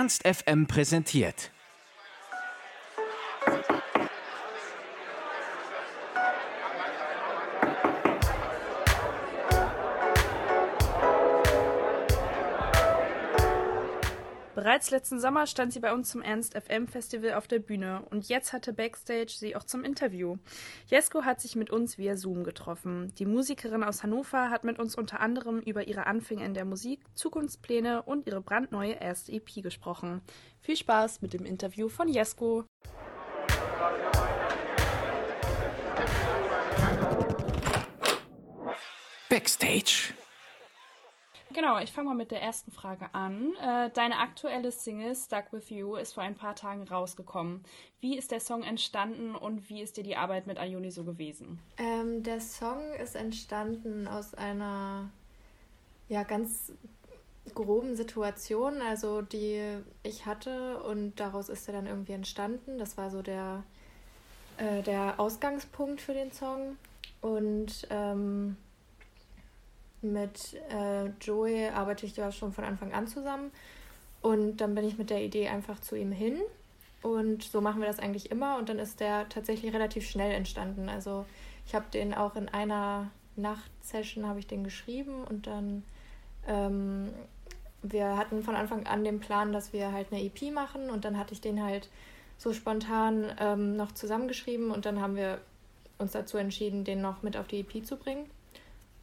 Ernst 0.00 0.24
FM 0.24 0.66
präsentiert. 0.66 1.50
Bereits 14.80 14.92
letzten 14.92 15.20
Sommer 15.20 15.46
stand 15.46 15.74
sie 15.74 15.80
bei 15.80 15.92
uns 15.92 16.08
zum 16.08 16.22
Ernst 16.22 16.54
FM 16.56 16.88
Festival 16.88 17.34
auf 17.34 17.46
der 17.46 17.58
Bühne 17.58 18.02
und 18.08 18.30
jetzt 18.30 18.54
hatte 18.54 18.72
Backstage 18.72 19.34
sie 19.36 19.54
auch 19.54 19.64
zum 19.64 19.84
Interview. 19.84 20.38
Jesko 20.86 21.24
hat 21.24 21.38
sich 21.38 21.54
mit 21.54 21.68
uns 21.68 21.98
via 21.98 22.16
Zoom 22.16 22.44
getroffen. 22.44 23.12
Die 23.18 23.26
Musikerin 23.26 23.84
aus 23.84 24.02
Hannover 24.02 24.48
hat 24.48 24.64
mit 24.64 24.78
uns 24.78 24.94
unter 24.94 25.20
anderem 25.20 25.60
über 25.60 25.86
ihre 25.86 26.06
Anfänge 26.06 26.46
in 26.46 26.54
der 26.54 26.64
Musik, 26.64 27.02
Zukunftspläne 27.14 28.04
und 28.04 28.26
ihre 28.26 28.40
brandneue 28.40 28.94
erste 28.94 29.32
EP 29.32 29.62
gesprochen. 29.62 30.22
Viel 30.62 30.78
Spaß 30.78 31.20
mit 31.20 31.34
dem 31.34 31.44
Interview 31.44 31.90
von 31.90 32.08
Jesko. 32.08 32.64
Backstage. 39.28 40.14
Genau, 41.52 41.78
ich 41.80 41.90
fange 41.90 42.08
mal 42.08 42.14
mit 42.14 42.30
der 42.30 42.40
ersten 42.40 42.70
Frage 42.70 43.12
an. 43.12 43.52
Äh, 43.60 43.90
deine 43.90 44.18
aktuelle 44.18 44.70
Single 44.70 45.16
Stuck 45.16 45.52
With 45.52 45.68
You 45.70 45.96
ist 45.96 46.12
vor 46.12 46.22
ein 46.22 46.36
paar 46.36 46.54
Tagen 46.54 46.86
rausgekommen. 46.86 47.64
Wie 48.00 48.16
ist 48.16 48.30
der 48.30 48.40
Song 48.40 48.62
entstanden 48.62 49.34
und 49.34 49.68
wie 49.68 49.82
ist 49.82 49.96
dir 49.96 50.04
die 50.04 50.16
Arbeit 50.16 50.46
mit 50.46 50.58
Ayuni 50.58 50.92
so 50.92 51.02
gewesen? 51.02 51.58
Ähm, 51.76 52.22
der 52.22 52.40
Song 52.40 52.92
ist 53.02 53.16
entstanden 53.16 54.06
aus 54.06 54.34
einer 54.34 55.10
ja 56.08 56.22
ganz 56.22 56.72
groben 57.54 57.96
Situation, 57.96 58.80
also 58.80 59.22
die 59.22 59.60
ich 60.04 60.26
hatte 60.26 60.80
und 60.84 61.18
daraus 61.18 61.48
ist 61.48 61.66
er 61.68 61.74
dann 61.74 61.86
irgendwie 61.86 62.12
entstanden. 62.12 62.78
Das 62.78 62.96
war 62.96 63.10
so 63.10 63.22
der, 63.22 63.64
äh, 64.56 64.82
der 64.82 65.18
Ausgangspunkt 65.18 66.00
für 66.00 66.14
den 66.14 66.30
Song 66.30 66.76
und 67.20 67.88
ähm, 67.90 68.56
mit 70.02 70.54
äh, 70.70 71.06
Joey 71.20 71.68
arbeite 71.68 72.06
ich 72.06 72.16
ja 72.16 72.32
schon 72.32 72.52
von 72.52 72.64
Anfang 72.64 72.92
an 72.92 73.06
zusammen. 73.06 73.50
Und 74.22 74.58
dann 74.58 74.74
bin 74.74 74.84
ich 74.84 74.98
mit 74.98 75.10
der 75.10 75.22
Idee 75.22 75.48
einfach 75.48 75.80
zu 75.80 75.96
ihm 75.96 76.12
hin. 76.12 76.40
Und 77.02 77.42
so 77.42 77.60
machen 77.60 77.80
wir 77.80 77.88
das 77.88 77.98
eigentlich 77.98 78.30
immer. 78.30 78.58
Und 78.58 78.68
dann 78.68 78.78
ist 78.78 79.00
der 79.00 79.28
tatsächlich 79.28 79.72
relativ 79.72 80.08
schnell 80.08 80.32
entstanden. 80.32 80.88
Also 80.88 81.24
ich 81.66 81.74
habe 81.74 81.86
den 81.92 82.14
auch 82.14 82.36
in 82.36 82.48
einer 82.48 83.10
Nachtsession 83.36 84.26
habe 84.26 84.38
ich 84.38 84.46
den 84.46 84.64
geschrieben 84.64 85.24
und 85.24 85.46
dann 85.46 85.82
ähm, 86.46 87.10
wir 87.82 88.16
hatten 88.16 88.42
von 88.42 88.56
Anfang 88.56 88.86
an 88.86 89.04
den 89.04 89.20
Plan, 89.20 89.52
dass 89.52 89.72
wir 89.72 89.92
halt 89.92 90.08
eine 90.12 90.22
EP 90.22 90.52
machen 90.52 90.90
und 90.90 91.04
dann 91.04 91.18
hatte 91.18 91.32
ich 91.32 91.40
den 91.40 91.62
halt 91.62 91.88
so 92.36 92.52
spontan 92.52 93.32
ähm, 93.38 93.76
noch 93.76 93.92
zusammengeschrieben 93.92 94.70
und 94.70 94.86
dann 94.86 95.00
haben 95.00 95.16
wir 95.16 95.40
uns 95.98 96.12
dazu 96.12 96.38
entschieden, 96.38 96.84
den 96.84 97.00
noch 97.00 97.22
mit 97.22 97.36
auf 97.36 97.46
die 97.46 97.60
EP 97.60 97.84
zu 97.84 97.96
bringen. 97.96 98.28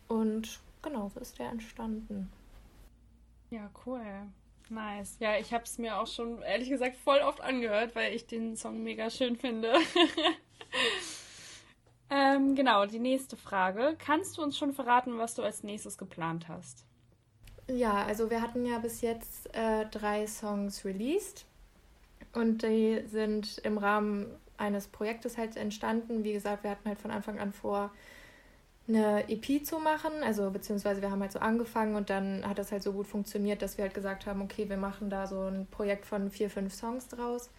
Und 0.08 0.59
genau, 0.88 1.09
so 1.09 1.19
ist 1.19 1.38
der 1.39 1.49
entstanden. 1.49 2.31
Ja, 3.49 3.69
cool. 3.85 4.03
Nice. 4.69 5.17
Ja, 5.19 5.38
ich 5.38 5.53
habe 5.53 5.63
es 5.63 5.77
mir 5.77 5.97
auch 5.97 6.07
schon 6.07 6.41
ehrlich 6.41 6.69
gesagt 6.69 6.97
voll 6.97 7.19
oft 7.19 7.41
angehört, 7.41 7.95
weil 7.95 8.13
ich 8.13 8.27
den 8.27 8.55
Song 8.57 8.83
mega 8.83 9.09
schön 9.09 9.38
finde. 9.38 9.75
ähm, 12.09 12.55
genau, 12.55 12.85
die 12.85 12.99
nächste 12.99 13.38
Frage. 13.38 13.95
Kannst 13.97 14.38
du 14.38 14.41
uns 14.41 14.58
schon 14.58 14.73
verraten, 14.73 15.17
was 15.17 15.35
du 15.35 15.43
als 15.43 15.63
nächstes 15.63 15.97
geplant 15.97 16.49
hast? 16.49 16.83
Ja, 17.69 18.03
also 18.05 18.30
wir 18.30 18.41
hatten 18.41 18.65
ja 18.65 18.80
bis 18.80 19.02
jetzt 19.02 19.53
äh, 19.55 19.85
drei 19.85 20.27
Songs 20.27 20.83
released 20.85 21.45
und 22.33 22.63
die 22.63 23.03
sind 23.08 23.58
im 23.59 23.77
Rahmen 23.77 24.27
eines 24.58 24.88
Projektes 24.88 25.38
halt 25.38 25.55
entstanden. 25.55 26.23
Wie 26.23 26.33
gesagt, 26.33 26.64
wir 26.64 26.71
hatten 26.71 26.89
halt 26.89 26.99
von 26.99 27.11
Anfang 27.11 27.39
an 27.39 27.53
vor, 27.53 27.92
eine 28.87 29.30
EP 29.30 29.65
zu 29.65 29.80
machen. 29.80 30.11
Also 30.23 30.49
beziehungsweise 30.49 31.02
wir 31.02 31.11
haben 31.11 31.21
halt 31.21 31.31
so 31.31 31.39
angefangen 31.39 31.95
und 31.95 32.09
dann 32.09 32.48
hat 32.48 32.58
das 32.58 32.71
halt 32.71 32.83
so 32.83 32.93
gut 32.93 33.08
funktioniert, 33.08 33.61
dass 33.61 33.77
wir 33.77 33.83
halt 33.83 33.93
gesagt 33.93 34.25
haben, 34.25 34.42
okay, 34.42 34.70
wir 34.70 34.77
machen 34.77 35.09
da 35.09 35.27
so 35.27 35.42
ein 35.42 35.67
Projekt 35.67 36.05
von 36.05 36.31
vier, 36.31 36.49
fünf 36.49 36.73
Songs 36.73 37.08
draus. 37.08 37.49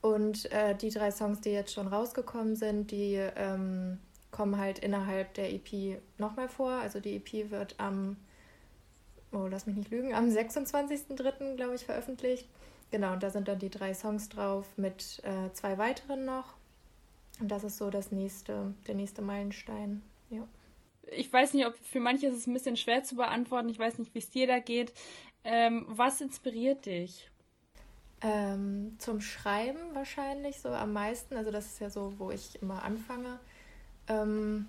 Und 0.00 0.50
äh, 0.52 0.74
die 0.74 0.90
drei 0.90 1.10
Songs, 1.10 1.40
die 1.40 1.50
jetzt 1.50 1.72
schon 1.72 1.88
rausgekommen 1.88 2.56
sind, 2.56 2.90
die 2.90 3.14
ähm, 3.36 3.98
kommen 4.30 4.58
halt 4.58 4.78
innerhalb 4.78 5.34
der 5.34 5.52
EP 5.52 6.00
nochmal 6.18 6.48
vor. 6.48 6.70
Also 6.70 7.00
die 7.00 7.16
EP 7.16 7.50
wird 7.50 7.74
am, 7.78 8.16
oh, 9.32 9.46
lass 9.50 9.66
mich 9.66 9.76
nicht 9.76 9.90
lügen, 9.90 10.14
am 10.14 10.28
26.03. 10.28 11.56
glaube 11.56 11.74
ich 11.74 11.84
veröffentlicht. 11.84 12.48
Genau, 12.90 13.14
und 13.14 13.22
da 13.22 13.30
sind 13.30 13.48
dann 13.48 13.58
die 13.58 13.70
drei 13.70 13.94
Songs 13.94 14.28
drauf 14.28 14.66
mit 14.76 15.20
äh, 15.24 15.52
zwei 15.52 15.76
weiteren 15.76 16.24
noch. 16.24 16.54
Und 17.40 17.48
das 17.48 17.64
ist 17.64 17.78
so 17.78 17.90
das 17.90 18.12
nächste, 18.12 18.74
der 18.86 18.94
nächste 18.94 19.22
Meilenstein. 19.22 20.02
Ja. 20.30 20.46
Ich 21.12 21.32
weiß 21.32 21.54
nicht, 21.54 21.66
ob 21.66 21.76
für 21.76 22.00
manche 22.00 22.26
ist 22.26 22.36
es 22.36 22.46
ein 22.46 22.52
bisschen 22.52 22.76
schwer 22.76 23.04
zu 23.04 23.16
beantworten. 23.16 23.68
Ich 23.68 23.78
weiß 23.78 23.98
nicht, 23.98 24.14
wie 24.14 24.18
es 24.18 24.30
dir 24.30 24.46
da 24.46 24.58
geht. 24.58 24.92
Ähm, 25.44 25.84
was 25.88 26.20
inspiriert 26.20 26.86
dich? 26.86 27.30
Ähm, 28.22 28.96
zum 28.98 29.20
Schreiben 29.20 29.94
wahrscheinlich 29.94 30.60
so 30.60 30.70
am 30.70 30.92
meisten. 30.92 31.36
Also 31.36 31.50
das 31.50 31.66
ist 31.66 31.80
ja 31.80 31.90
so, 31.90 32.14
wo 32.18 32.30
ich 32.30 32.60
immer 32.60 32.82
anfange. 32.82 33.38
Ähm, 34.08 34.66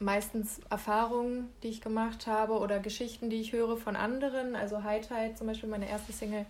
meistens 0.00 0.60
Erfahrungen, 0.70 1.48
die 1.62 1.68
ich 1.68 1.80
gemacht 1.80 2.26
habe 2.26 2.58
oder 2.58 2.80
Geschichten, 2.80 3.30
die 3.30 3.40
ich 3.40 3.52
höre 3.52 3.76
von 3.76 3.94
anderen. 3.94 4.56
Also 4.56 4.82
Highlight 4.82 5.38
zum 5.38 5.46
Beispiel 5.46 5.68
meine 5.68 5.88
erste 5.88 6.12
Single, 6.12 6.46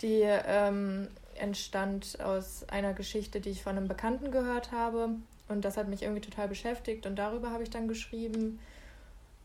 die 0.00 0.22
ähm, 0.22 1.08
entstand 1.34 2.20
aus 2.20 2.64
einer 2.68 2.94
Geschichte, 2.94 3.40
die 3.40 3.50
ich 3.50 3.62
von 3.62 3.76
einem 3.76 3.88
Bekannten 3.88 4.30
gehört 4.30 4.72
habe. 4.72 5.10
Und 5.48 5.64
das 5.64 5.76
hat 5.76 5.88
mich 5.88 6.02
irgendwie 6.02 6.20
total 6.20 6.48
beschäftigt 6.48 7.06
und 7.06 7.16
darüber 7.16 7.50
habe 7.50 7.62
ich 7.62 7.70
dann 7.70 7.88
geschrieben. 7.88 8.58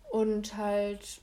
Und 0.09 0.57
halt, 0.57 1.21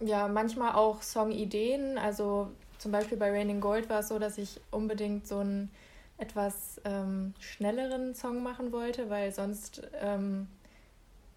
ja, 0.00 0.28
manchmal 0.28 0.74
auch 0.74 1.02
Songideen. 1.02 1.96
Also 1.96 2.50
zum 2.78 2.92
Beispiel 2.92 3.16
bei 3.16 3.30
Raining 3.30 3.60
Gold 3.60 3.88
war 3.88 4.00
es 4.00 4.08
so, 4.08 4.18
dass 4.18 4.36
ich 4.38 4.60
unbedingt 4.70 5.26
so 5.26 5.38
einen 5.38 5.70
etwas 6.18 6.80
ähm, 6.84 7.34
schnelleren 7.40 8.14
Song 8.14 8.42
machen 8.42 8.72
wollte, 8.72 9.08
weil 9.10 9.32
sonst 9.32 9.82
ähm, 10.00 10.48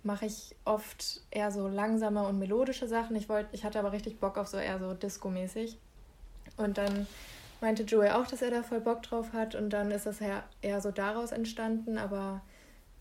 mache 0.03 0.25
ich 0.25 0.55
oft 0.65 1.21
eher 1.31 1.51
so 1.51 1.67
langsame 1.67 2.27
und 2.27 2.37
melodische 2.37 2.87
Sachen. 2.87 3.15
Ich, 3.15 3.27
wollt, 3.29 3.47
ich 3.51 3.63
hatte 3.63 3.79
aber 3.79 3.91
richtig 3.91 4.19
Bock 4.19 4.37
auf 4.37 4.47
so 4.47 4.57
eher 4.57 4.79
so 4.79 4.93
Disco-mäßig. 4.93 5.77
Und 6.57 6.77
dann 6.77 7.07
meinte 7.61 7.83
Joey 7.83 8.09
auch, 8.09 8.27
dass 8.27 8.41
er 8.41 8.51
da 8.51 8.63
voll 8.63 8.81
Bock 8.81 9.03
drauf 9.03 9.33
hat 9.33 9.55
und 9.55 9.69
dann 9.71 9.91
ist 9.91 10.05
das 10.05 10.19
ja 10.19 10.43
eher 10.61 10.81
so 10.81 10.91
daraus 10.91 11.31
entstanden, 11.31 11.97
aber 11.97 12.41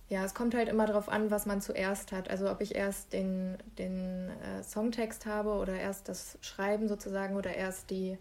ja, 0.08 0.24
es 0.24 0.34
kommt 0.34 0.54
halt 0.54 0.68
immer 0.68 0.86
darauf 0.86 1.08
an, 1.08 1.30
was 1.30 1.46
man 1.46 1.60
zuerst 1.60 2.12
hat. 2.12 2.30
Also 2.30 2.50
ob 2.50 2.60
ich 2.60 2.74
erst 2.74 3.12
den, 3.12 3.56
den 3.78 4.28
äh, 4.28 4.62
Songtext 4.62 5.26
habe 5.26 5.50
oder 5.50 5.74
erst 5.74 6.08
das 6.08 6.38
Schreiben 6.42 6.88
sozusagen 6.88 7.36
oder 7.36 7.54
erst 7.54 7.90
die 7.90 8.18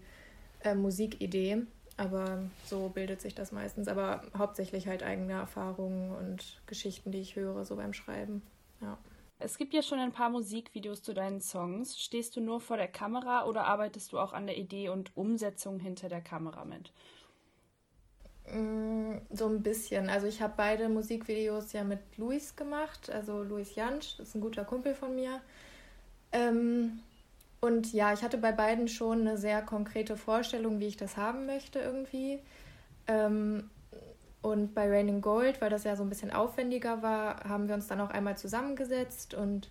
äh, 0.62 0.74
Musikidee. 0.74 1.58
Aber 1.96 2.42
so 2.64 2.88
bildet 2.88 3.20
sich 3.20 3.34
das 3.34 3.52
meistens. 3.52 3.86
Aber 3.86 4.22
hauptsächlich 4.36 4.88
halt 4.88 5.02
eigene 5.02 5.34
Erfahrungen 5.34 6.12
und 6.16 6.62
Geschichten, 6.66 7.12
die 7.12 7.20
ich 7.20 7.36
höre, 7.36 7.64
so 7.64 7.76
beim 7.76 7.92
Schreiben. 7.92 8.42
Ja. 8.80 8.98
Es 9.44 9.58
gibt 9.58 9.74
ja 9.74 9.82
schon 9.82 9.98
ein 9.98 10.12
paar 10.12 10.30
Musikvideos 10.30 11.02
zu 11.02 11.12
deinen 11.12 11.40
Songs. 11.40 12.00
Stehst 12.00 12.34
du 12.34 12.40
nur 12.40 12.60
vor 12.60 12.78
der 12.78 12.88
Kamera 12.88 13.44
oder 13.44 13.66
arbeitest 13.66 14.12
du 14.12 14.18
auch 14.18 14.32
an 14.32 14.46
der 14.46 14.56
Idee 14.56 14.88
und 14.88 15.14
Umsetzung 15.16 15.78
hinter 15.78 16.08
der 16.08 16.22
Kamera 16.22 16.64
mit? 16.64 16.92
Mm, 18.50 19.18
so 19.30 19.46
ein 19.46 19.62
bisschen. 19.62 20.08
Also 20.08 20.26
ich 20.26 20.40
habe 20.40 20.54
beide 20.56 20.88
Musikvideos 20.88 21.72
ja 21.74 21.84
mit 21.84 22.00
Luis 22.16 22.56
gemacht, 22.56 23.10
also 23.10 23.42
Luis 23.42 23.74
Jansch, 23.74 24.18
ist 24.18 24.34
ein 24.34 24.40
guter 24.40 24.64
Kumpel 24.64 24.94
von 24.94 25.14
mir. 25.14 25.42
Ähm, 26.32 27.00
und 27.60 27.92
ja, 27.92 28.14
ich 28.14 28.22
hatte 28.22 28.38
bei 28.38 28.52
beiden 28.52 28.88
schon 28.88 29.20
eine 29.20 29.36
sehr 29.36 29.60
konkrete 29.60 30.16
Vorstellung, 30.16 30.80
wie 30.80 30.86
ich 30.86 30.96
das 30.96 31.18
haben 31.18 31.44
möchte 31.44 31.80
irgendwie. 31.80 32.40
Ähm, 33.06 33.70
und 34.44 34.74
bei 34.74 34.86
Raining 34.90 35.22
Gold, 35.22 35.62
weil 35.62 35.70
das 35.70 35.84
ja 35.84 35.96
so 35.96 36.02
ein 36.02 36.10
bisschen 36.10 36.30
aufwendiger 36.30 37.00
war, 37.02 37.42
haben 37.48 37.66
wir 37.66 37.74
uns 37.74 37.86
dann 37.86 37.98
auch 38.02 38.10
einmal 38.10 38.36
zusammengesetzt 38.36 39.32
und 39.32 39.70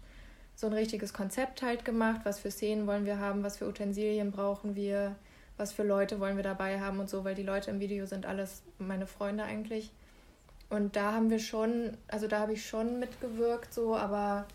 so 0.55 0.65
ein 0.65 0.73
richtiges 0.73 1.13
Konzept 1.13 1.61
halt 1.61 1.85
gemacht. 1.85 2.21
Was 2.23 2.39
für 2.39 2.49
Szenen 2.49 2.87
wollen 2.87 3.05
wir 3.05 3.19
haben, 3.19 3.43
was 3.43 3.57
für 3.57 3.67
Utensilien 3.67 4.31
brauchen 4.31 4.75
wir, 4.75 5.15
was 5.57 5.73
für 5.73 5.83
Leute 5.83 6.19
wollen 6.19 6.37
wir 6.37 6.43
dabei 6.43 6.81
haben 6.81 6.99
und 6.99 7.07
so, 7.07 7.23
weil 7.23 7.35
die 7.35 7.43
Leute 7.43 7.69
im 7.69 7.79
Video 7.79 8.07
sind 8.07 8.25
alles 8.25 8.63
meine 8.79 9.05
Freunde 9.05 9.43
eigentlich. 9.43 9.91
Und 10.71 10.95
da 10.95 11.13
haben 11.13 11.29
wir 11.29 11.37
schon, 11.37 11.95
also 12.07 12.27
da 12.27 12.39
habe 12.39 12.53
ich 12.53 12.65
schon 12.65 12.97
mitgewirkt 12.97 13.71
so, 13.75 13.95
aber 13.95 14.47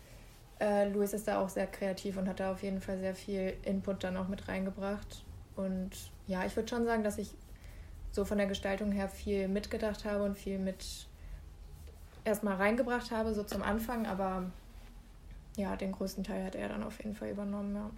äh, 0.59 0.89
Luis 0.89 1.13
ist 1.13 1.29
da 1.29 1.39
auch 1.41 1.47
sehr 1.47 1.67
kreativ 1.67 2.17
und 2.17 2.27
hat 2.27 2.41
da 2.41 2.51
auf 2.51 2.61
jeden 2.61 2.81
Fall 2.81 2.99
sehr 2.99 3.15
viel 3.15 3.53
Input 3.63 4.03
dann 4.03 4.17
auch 4.17 4.27
mit 4.27 4.49
reingebracht. 4.49 5.23
Und 5.55 5.91
ja, 6.27 6.45
ich 6.45 6.57
würde 6.57 6.67
schon 6.67 6.83
sagen, 6.83 7.05
dass 7.05 7.17
ich 7.17 7.31
so 8.11 8.25
von 8.25 8.37
der 8.37 8.47
Gestaltung 8.47 8.91
her 8.91 9.09
viel 9.09 9.47
mitgedacht 9.47 10.05
habe 10.05 10.23
und 10.23 10.37
viel 10.37 10.59
mit 10.59 11.07
erstmal 12.25 12.55
reingebracht 12.55 13.11
habe, 13.11 13.33
so 13.33 13.43
zum 13.43 13.63
Anfang, 13.63 14.05
aber 14.05 14.51
ja, 15.57 15.75
den 15.75 15.91
größten 15.91 16.23
Teil 16.23 16.43
hat 16.45 16.55
er 16.55 16.69
dann 16.69 16.83
auf 16.83 16.97
jeden 16.99 17.15
Fall 17.15 17.29
übernommen, 17.29 17.75
ja. 17.75 17.89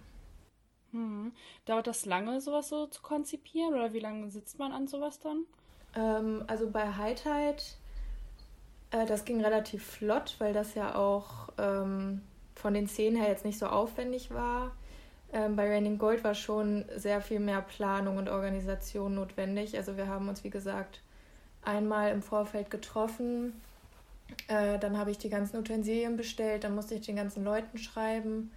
Hm. 0.92 1.32
Dauert 1.64 1.86
das 1.86 2.04
lange, 2.04 2.40
sowas 2.40 2.68
so 2.68 2.86
zu 2.86 3.02
konzipieren? 3.02 3.74
Oder 3.74 3.92
wie 3.92 4.00
lange 4.00 4.30
sitzt 4.30 4.58
man 4.58 4.72
an 4.72 4.86
sowas 4.86 5.18
dann? 5.18 5.44
Ähm, 5.94 6.44
also 6.46 6.70
bei 6.70 6.94
Highlight, 6.94 7.78
äh, 8.90 9.06
das 9.06 9.24
ging 9.24 9.40
relativ 9.40 9.84
flott, 9.84 10.36
weil 10.38 10.52
das 10.52 10.74
ja 10.74 10.94
auch 10.94 11.48
ähm, 11.58 12.22
von 12.54 12.74
den 12.74 12.88
Szenen 12.88 13.16
her 13.16 13.28
jetzt 13.28 13.44
nicht 13.44 13.58
so 13.58 13.66
aufwendig 13.66 14.32
war. 14.32 14.72
Ähm, 15.32 15.56
bei 15.56 15.68
Raining 15.68 15.98
Gold 15.98 16.24
war 16.24 16.34
schon 16.34 16.84
sehr 16.96 17.20
viel 17.22 17.40
mehr 17.40 17.62
Planung 17.62 18.18
und 18.18 18.28
Organisation 18.28 19.14
notwendig. 19.14 19.76
Also 19.76 19.96
wir 19.96 20.06
haben 20.06 20.28
uns, 20.28 20.44
wie 20.44 20.50
gesagt, 20.50 21.00
einmal 21.62 22.12
im 22.12 22.22
Vorfeld 22.22 22.70
getroffen. 22.70 23.54
Äh, 24.48 24.78
dann 24.78 24.98
habe 24.98 25.10
ich 25.10 25.18
die 25.18 25.30
ganzen 25.30 25.58
Utensilien 25.58 26.16
bestellt, 26.16 26.64
dann 26.64 26.74
musste 26.74 26.94
ich 26.94 27.02
den 27.02 27.16
ganzen 27.16 27.44
Leuten 27.44 27.78
schreiben. 27.78 28.50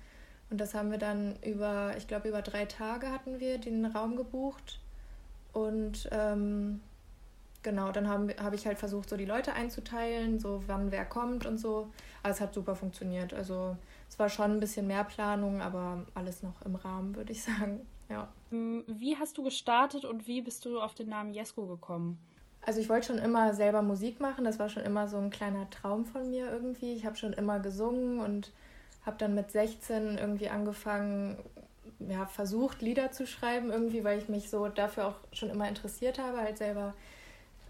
Und 0.50 0.60
das 0.60 0.74
haben 0.74 0.92
wir 0.92 0.98
dann 0.98 1.38
über, 1.44 1.94
ich 1.98 2.08
glaube, 2.08 2.30
über 2.30 2.42
drei 2.42 2.66
Tage 2.66 3.10
hatten 3.10 3.40
wir 3.40 3.58
den 3.58 3.86
Raum 3.86 4.16
gebucht. 4.16 4.80
Und 5.54 6.10
ähm, 6.12 6.82
genau, 7.64 7.92
dann 7.92 8.08
habe 8.08 8.36
hab 8.42 8.54
ich 8.54 8.68
halt 8.68 8.78
versucht, 8.78 9.10
so 9.10 9.18
die 9.18 9.26
Leute 9.26 9.54
einzuteilen, 9.54 10.40
so 10.40 10.64
wann 10.68 10.92
wer 10.92 11.06
kommt 11.06 11.46
und 11.46 11.58
so. 11.58 11.88
Aber 12.22 12.34
es 12.34 12.42
hat 12.42 12.54
super 12.54 12.76
funktioniert. 12.76 13.34
Also 13.34 13.78
es 14.16 14.20
war 14.20 14.30
schon 14.30 14.52
ein 14.52 14.60
bisschen 14.62 14.88
mehr 14.88 15.04
Planung, 15.04 15.62
aber 15.62 16.06
alles 16.14 16.42
noch 16.42 16.62
im 16.62 16.76
Rahmen, 16.76 17.18
würde 17.18 17.34
ich 17.34 17.44
sagen. 17.44 17.86
Ja. 18.10 18.30
Hm, 18.50 18.86
wie 18.88 19.18
hast 19.18 19.38
du 19.38 19.44
gestartet 19.44 20.06
und 20.06 20.26
wie 20.26 20.42
bist 20.42 20.64
du 20.64 20.80
auf 20.80 20.96
den 20.96 21.10
Namen 21.10 21.34
Jesko 21.34 21.66
gekommen? 21.66 22.18
Also 22.62 22.80
ich 22.80 22.88
wollte 22.88 23.08
schon 23.08 23.18
immer 23.18 23.54
selber 23.54 23.82
Musik 23.82 24.22
machen. 24.22 24.46
Das 24.46 24.58
war 24.58 24.70
schon 24.70 24.84
immer 24.84 25.10
so 25.10 25.18
ein 25.18 25.32
kleiner 25.32 25.70
Traum 25.70 26.06
von 26.06 26.30
mir 26.30 26.50
irgendwie. 26.50 26.94
Ich 26.94 27.06
habe 27.06 27.18
schon 27.18 27.34
immer 27.34 27.60
gesungen 27.60 28.22
und 28.22 28.54
habe 29.06 29.18
dann 29.18 29.36
mit 29.36 29.52
16 29.52 30.18
irgendwie 30.18 30.48
angefangen, 30.48 31.38
ja, 32.00 32.26
versucht, 32.26 32.82
Lieder 32.82 33.12
zu 33.12 33.28
schreiben, 33.28 33.70
irgendwie, 33.70 34.06
weil 34.06 34.18
ich 34.18 34.30
mich 34.30 34.50
so 34.50 34.70
dafür 34.70 35.08
auch 35.08 35.16
schon 35.34 35.50
immer 35.50 35.68
interessiert 35.68 36.20
habe, 36.20 36.38
halt 36.38 36.58
selber 36.58 36.94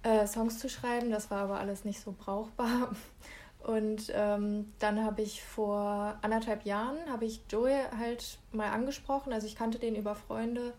äh, 0.04 0.28
Songs 0.28 0.60
zu 0.60 0.70
schreiben. 0.70 1.10
Das 1.10 1.32
war 1.32 1.42
aber 1.42 1.60
alles 1.60 1.86
nicht 1.86 2.02
so 2.02 2.14
brauchbar. 2.16 2.92
Und 3.66 4.14
ähm, 4.14 4.72
dann 4.78 5.04
habe 5.04 5.24
ich 5.24 5.44
vor 5.44 6.20
anderthalb 6.22 6.66
Jahren, 6.66 6.98
habe 7.10 7.26
ich 7.26 7.42
Joey 7.50 7.74
halt 7.98 8.38
mal 8.52 8.70
angesprochen. 8.70 9.34
Also 9.34 9.48
ich 9.48 9.56
kannte 9.56 9.80
den 9.80 9.96
über 9.96 10.14
Freunde. 10.14 10.74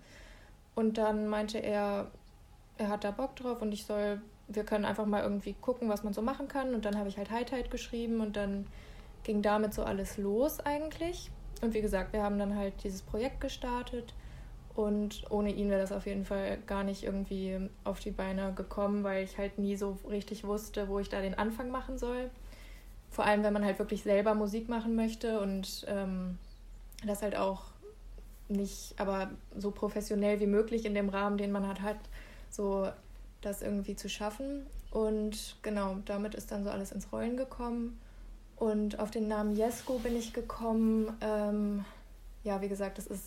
Und 0.76 0.96
dann 0.96 1.26
meinte 1.26 1.58
er, 1.58 2.12
er 2.78 2.88
hat 2.88 3.02
da 3.02 3.10
Bock 3.10 3.34
drauf 3.34 3.60
und 3.60 3.72
ich 3.72 3.86
soll, 3.86 4.20
wir 4.46 4.62
können 4.62 4.84
einfach 4.84 5.04
mal 5.04 5.24
irgendwie 5.24 5.54
gucken, 5.54 5.88
was 5.88 6.04
man 6.04 6.12
so 6.12 6.22
machen 6.22 6.46
kann. 6.46 6.74
Und 6.74 6.84
dann 6.84 6.96
habe 6.96 7.08
ich 7.08 7.18
halt 7.18 7.32
High 7.32 7.46
Tide 7.46 7.70
geschrieben 7.70 8.20
und 8.20 8.36
dann 8.36 8.68
ging 9.24 9.42
damit 9.42 9.74
so 9.74 9.82
alles 9.82 10.16
los 10.16 10.60
eigentlich. 10.60 11.32
Und 11.62 11.74
wie 11.74 11.80
gesagt, 11.80 12.12
wir 12.12 12.22
haben 12.22 12.38
dann 12.38 12.54
halt 12.54 12.84
dieses 12.84 13.02
Projekt 13.02 13.40
gestartet 13.40 14.14
und 14.76 15.24
ohne 15.30 15.50
ihn 15.52 15.70
wäre 15.70 15.80
das 15.80 15.90
auf 15.90 16.06
jeden 16.06 16.24
Fall 16.24 16.58
gar 16.66 16.84
nicht 16.84 17.02
irgendwie 17.02 17.68
auf 17.82 17.98
die 17.98 18.12
Beine 18.12 18.52
gekommen, 18.52 19.02
weil 19.02 19.24
ich 19.24 19.38
halt 19.38 19.58
nie 19.58 19.74
so 19.74 19.98
richtig 20.08 20.44
wusste, 20.44 20.86
wo 20.88 21.00
ich 21.00 21.08
da 21.08 21.20
den 21.20 21.36
Anfang 21.36 21.70
machen 21.70 21.98
soll. 21.98 22.30
Vor 23.16 23.24
allem, 23.24 23.42
wenn 23.44 23.54
man 23.54 23.64
halt 23.64 23.78
wirklich 23.78 24.02
selber 24.02 24.34
Musik 24.34 24.68
machen 24.68 24.94
möchte 24.94 25.40
und 25.40 25.86
ähm, 25.88 26.36
das 27.06 27.22
halt 27.22 27.34
auch 27.34 27.62
nicht, 28.50 28.92
aber 28.98 29.30
so 29.56 29.70
professionell 29.70 30.38
wie 30.38 30.46
möglich 30.46 30.84
in 30.84 30.92
dem 30.92 31.08
Rahmen, 31.08 31.38
den 31.38 31.50
man 31.50 31.66
halt 31.66 31.80
hat, 31.80 31.96
so 32.50 32.86
das 33.40 33.62
irgendwie 33.62 33.96
zu 33.96 34.10
schaffen. 34.10 34.66
Und 34.90 35.56
genau, 35.62 35.96
damit 36.04 36.34
ist 36.34 36.52
dann 36.52 36.62
so 36.62 36.68
alles 36.68 36.92
ins 36.92 37.10
Rollen 37.10 37.38
gekommen. 37.38 37.98
Und 38.54 38.98
auf 38.98 39.10
den 39.10 39.28
Namen 39.28 39.56
Jesko 39.56 39.94
bin 39.98 40.14
ich 40.14 40.34
gekommen. 40.34 41.16
Ähm, 41.22 41.86
ja, 42.44 42.60
wie 42.60 42.68
gesagt, 42.68 42.98
das 42.98 43.06
ist, 43.06 43.24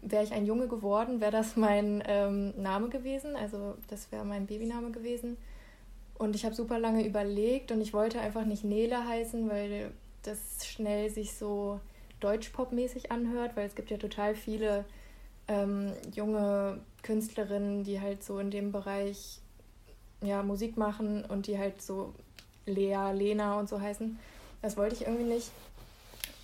wäre 0.00 0.24
ich 0.24 0.32
ein 0.32 0.46
Junge 0.46 0.66
geworden, 0.66 1.20
wäre 1.20 1.32
das 1.32 1.56
mein 1.56 2.02
ähm, 2.06 2.54
Name 2.56 2.88
gewesen. 2.88 3.36
Also 3.36 3.74
das 3.88 4.10
wäre 4.12 4.24
mein 4.24 4.46
Babyname 4.46 4.92
gewesen. 4.92 5.36
Und 6.18 6.34
ich 6.34 6.44
habe 6.44 6.54
super 6.54 6.78
lange 6.78 7.06
überlegt 7.06 7.70
und 7.70 7.80
ich 7.80 7.92
wollte 7.92 8.20
einfach 8.20 8.44
nicht 8.44 8.64
Nele 8.64 9.06
heißen, 9.06 9.48
weil 9.48 9.92
das 10.22 10.66
schnell 10.66 11.10
sich 11.10 11.34
so 11.34 11.80
Deutschpop-mäßig 12.20 13.12
anhört, 13.12 13.56
weil 13.56 13.66
es 13.66 13.76
gibt 13.76 13.90
ja 13.90 13.98
total 13.98 14.34
viele 14.34 14.84
ähm, 15.46 15.92
junge 16.12 16.80
Künstlerinnen, 17.02 17.84
die 17.84 18.00
halt 18.00 18.24
so 18.24 18.40
in 18.40 18.50
dem 18.50 18.72
Bereich 18.72 19.40
ja, 20.20 20.42
Musik 20.42 20.76
machen 20.76 21.24
und 21.24 21.46
die 21.46 21.56
halt 21.56 21.80
so 21.80 22.12
Lea, 22.66 23.12
Lena 23.12 23.58
und 23.58 23.68
so 23.68 23.80
heißen. 23.80 24.18
Das 24.60 24.76
wollte 24.76 24.96
ich 24.96 25.06
irgendwie 25.06 25.32
nicht. 25.32 25.50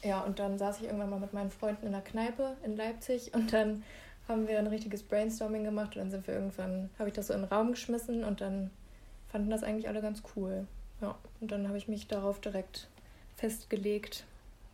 Ja, 0.05 0.21
und 0.21 0.39
dann 0.39 0.59
saß 0.59 0.79
ich 0.79 0.85
irgendwann 0.85 1.11
mal 1.11 1.19
mit 1.19 1.33
meinen 1.33 1.51
Freunden 1.51 1.87
in 1.87 1.93
der 1.93 2.01
Kneipe 2.03 2.57
in 2.65 2.77
Leipzig 2.77 3.33
und 3.35 3.53
dann 3.53 3.83
haben 4.29 4.47
wir 4.47 4.59
ein 4.59 4.69
richtiges 4.69 5.03
Brainstorming 5.03 5.65
gemacht 5.65 5.97
und 5.97 6.03
dann 6.03 6.11
sind 6.11 6.27
wir 6.27 6.35
irgendwann, 6.35 6.91
habe 6.99 7.09
ich 7.09 7.15
das 7.15 7.27
so 7.27 7.35
in 7.35 7.41
den 7.41 7.49
Raum 7.49 7.73
geschmissen 7.73 8.25
und 8.25 8.41
dann 8.41 8.71
fanden 9.35 9.51
das 9.51 9.65
eigentlich 9.65 9.89
alle 9.89 10.01
ganz 10.01 10.23
cool. 10.37 10.65
Ja, 11.01 11.19
und 11.41 11.51
dann 11.51 11.67
habe 11.67 11.77
ich 11.77 11.89
mich 11.89 12.07
darauf 12.07 12.41
direkt 12.41 12.89
festgelegt. 13.35 14.25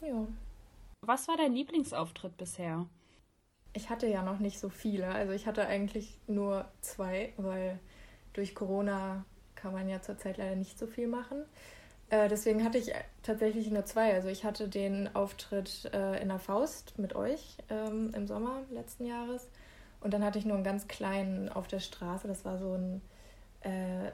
Ja. 0.02 0.26
Was 1.00 1.28
war 1.28 1.38
dein 1.38 1.54
Lieblingsauftritt 1.54 2.36
bisher? 2.36 2.84
Ich 3.72 3.88
hatte 3.88 4.06
ja 4.06 4.22
noch 4.22 4.38
nicht 4.38 4.60
so 4.60 4.68
viele. 4.68 5.06
Also 5.06 5.32
ich 5.32 5.46
hatte 5.46 5.66
eigentlich 5.66 6.18
nur 6.26 6.68
zwei, 6.82 7.32
weil 7.38 7.78
durch 8.34 8.54
Corona 8.54 9.24
kann 9.54 9.72
man 9.72 9.88
ja 9.88 10.02
zurzeit 10.02 10.36
leider 10.36 10.56
nicht 10.56 10.78
so 10.78 10.86
viel 10.86 11.06
machen. 11.06 11.46
Äh, 12.10 12.28
deswegen 12.28 12.62
hatte 12.62 12.76
ich 12.76 12.92
tatsächlich 13.22 13.70
nur 13.70 13.86
zwei. 13.86 14.12
Also 14.12 14.28
ich 14.28 14.44
hatte 14.44 14.68
den 14.68 15.08
Auftritt 15.14 15.90
äh, 15.94 16.20
in 16.20 16.28
der 16.28 16.38
Faust 16.38 16.98
mit 16.98 17.14
euch 17.14 17.56
ähm, 17.70 18.12
im 18.14 18.26
Sommer 18.26 18.60
letzten 18.70 19.06
Jahres. 19.06 19.48
Und 20.02 20.12
dann 20.12 20.22
hatte 20.22 20.38
ich 20.38 20.44
nur 20.44 20.56
einen 20.56 20.64
ganz 20.64 20.86
kleinen 20.86 21.48
auf 21.48 21.66
der 21.66 21.80
Straße. 21.80 22.28
Das 22.28 22.44
war 22.44 22.58
so 22.58 22.74
ein, 22.74 23.00
äh, 23.62 24.10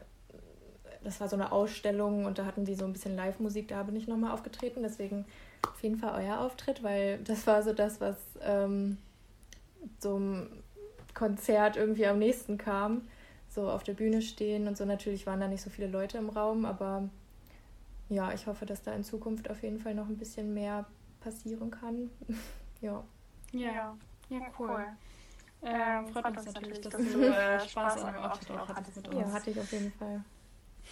das 1.06 1.20
war 1.20 1.28
so 1.28 1.36
eine 1.36 1.52
Ausstellung 1.52 2.26
und 2.26 2.38
da 2.38 2.44
hatten 2.44 2.64
die 2.64 2.74
so 2.74 2.84
ein 2.84 2.92
bisschen 2.92 3.14
Live-Musik. 3.14 3.68
Da 3.68 3.82
bin 3.84 3.94
ich 3.94 4.08
nochmal 4.08 4.32
aufgetreten. 4.32 4.82
Deswegen 4.82 5.24
auf 5.66 5.82
jeden 5.82 5.96
Fall 5.96 6.20
euer 6.22 6.40
Auftritt, 6.40 6.82
weil 6.82 7.18
das 7.18 7.46
war 7.46 7.62
so 7.62 7.72
das, 7.72 8.00
was 8.00 8.16
ähm, 8.42 8.98
so 10.00 10.16
einem 10.16 10.48
Konzert 11.14 11.76
irgendwie 11.76 12.06
am 12.06 12.18
nächsten 12.18 12.58
kam 12.58 13.02
so 13.48 13.70
auf 13.70 13.84
der 13.84 13.94
Bühne 13.94 14.20
stehen 14.20 14.66
und 14.66 14.76
so. 14.76 14.84
Natürlich 14.84 15.26
waren 15.26 15.40
da 15.40 15.48
nicht 15.48 15.62
so 15.62 15.70
viele 15.70 15.86
Leute 15.86 16.18
im 16.18 16.28
Raum, 16.28 16.64
aber 16.64 17.08
ja, 18.08 18.32
ich 18.32 18.46
hoffe, 18.46 18.66
dass 18.66 18.82
da 18.82 18.92
in 18.92 19.04
Zukunft 19.04 19.48
auf 19.48 19.62
jeden 19.62 19.78
Fall 19.78 19.94
noch 19.94 20.08
ein 20.08 20.16
bisschen 20.16 20.52
mehr 20.54 20.84
passieren 21.20 21.70
kann. 21.70 22.10
ja. 22.80 23.02
Ja, 23.52 23.96
ja, 24.28 24.40
cool. 24.58 24.68
cool. 24.68 24.86
Ähm, 25.62 26.06
freut, 26.08 26.24
freut 26.24 26.36
uns 26.36 26.46
natürlich, 26.46 26.80
dass, 26.80 26.92
dass 26.92 27.12
du 27.12 27.20
äh, 27.22 27.60
Spaß 27.60 28.04
an 28.04 28.14
dem 28.14 28.22
Auftritt 28.24 28.58
auch 28.58 28.68
hattest 28.68 28.96
mit 28.96 29.08
uns. 29.08 29.18
Ja, 29.18 29.32
hatte 29.32 29.50
ich 29.50 29.58
auf 29.58 29.72
jeden 29.72 29.92
Fall. 29.92 30.22